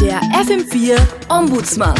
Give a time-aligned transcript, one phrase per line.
[0.00, 1.94] Der FM4 Ombudsmann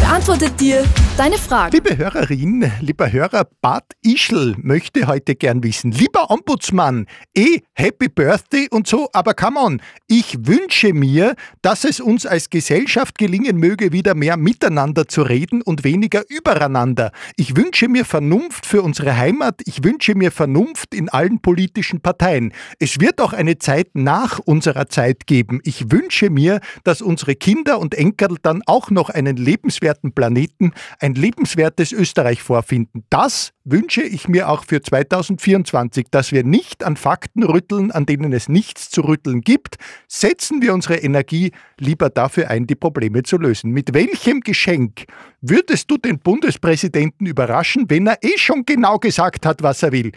[0.00, 0.84] beantwortet dir
[1.18, 1.72] deine Fragen.
[1.72, 5.92] Liebe Hörerin, lieber Hörer, Bad Ischl möchte heute gern wissen.
[5.92, 7.06] Lieber Ombudsmann,
[7.36, 12.48] eh, Happy Birthday und so, aber come on, ich wünsche mir, dass es uns als
[12.48, 17.12] Gesellschaft gelingen möge, wieder mehr miteinander zu reden und weniger übereinander.
[17.36, 22.54] Ich wünsche mir Vernunft für unsere Heimat, ich wünsche mir Vernunft in allen politischen Parteien.
[22.78, 25.60] Es wird auch eine Zeit nach unserer Zeit geben.
[25.64, 30.72] Ich wünsche mir, dass unsere Kinder und Enkel dann auch noch einen lebenswerten lebenswerten Planeten
[30.98, 33.04] ein lebenswertes Österreich vorfinden.
[33.10, 38.32] Das wünsche ich mir auch für 2024, dass wir nicht an Fakten rütteln, an denen
[38.32, 39.76] es nichts zu rütteln gibt.
[40.08, 43.70] Setzen wir unsere Energie lieber dafür ein, die Probleme zu lösen.
[43.70, 45.04] Mit welchem Geschenk
[45.40, 50.12] würdest du den Bundespräsidenten überraschen, wenn er eh schon genau gesagt hat, was er will?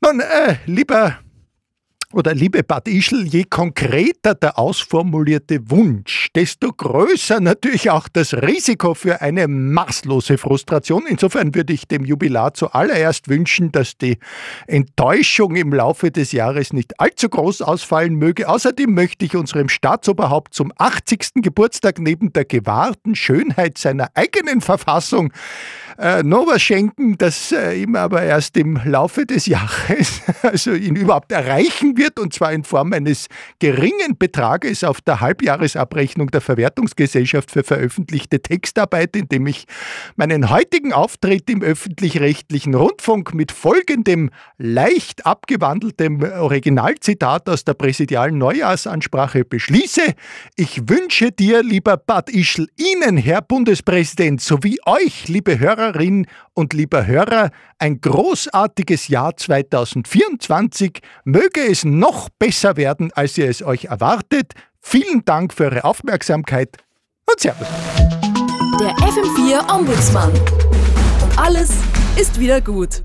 [0.00, 1.18] Nun, äh, lieber
[2.14, 8.94] oder liebe Bad Ischl, je konkreter der ausformulierte Wunsch, desto größer natürlich auch das Risiko
[8.94, 11.04] für eine maßlose Frustration.
[11.06, 14.16] Insofern würde ich dem Jubilar zuallererst wünschen, dass die
[14.66, 18.48] Enttäuschung im Laufe des Jahres nicht allzu groß ausfallen möge.
[18.48, 21.42] Außerdem möchte ich unserem Staatsoberhaupt zum 80.
[21.42, 25.30] Geburtstag neben der gewahrten Schönheit seiner eigenen Verfassung
[25.98, 30.94] äh, noch was schenken, das äh, ihm aber erst im Laufe des Jahres, also ihn
[30.94, 33.26] überhaupt erreichen wird, und zwar in Form eines
[33.58, 39.66] geringen Betrages auf der Halbjahresabrechnung der Verwertungsgesellschaft für veröffentlichte Textarbeit, indem ich
[40.14, 49.44] meinen heutigen Auftritt im öffentlich-rechtlichen Rundfunk mit folgendem leicht abgewandeltem Originalzitat aus der präsidialen Neujahrsansprache
[49.44, 50.02] beschließe.
[50.54, 57.06] Ich wünsche dir, lieber Bad Ischl, Ihnen, Herr Bundespräsident, sowie euch, liebe Hörerin und lieber
[57.06, 61.00] Hörer, ein großartiges Jahr 2024.
[61.24, 64.52] Möge es noch besser werden, als ihr es euch erwartet.
[64.80, 66.76] Vielen Dank für eure Aufmerksamkeit
[67.30, 67.68] und Servus.
[68.80, 70.32] Der FM4 Ombudsmann.
[70.32, 71.70] Und alles
[72.16, 73.02] ist wieder gut.